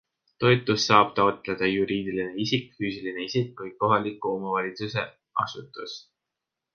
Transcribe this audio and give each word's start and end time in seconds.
Toetust 0.43 0.87
saab 0.91 1.11
taotleda 1.17 1.67
juriidiline 1.73 2.33
isik, 2.45 2.65
füüsiline 2.79 3.23
isik 3.27 3.53
või 3.63 3.73
kohaliku 3.85 4.33
omavalitsuse 4.39 5.05
asutus. 5.45 5.95